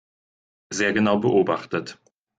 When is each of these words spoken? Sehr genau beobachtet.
Sehr 0.73 0.93
genau 0.93 1.19
beobachtet. 1.19 1.99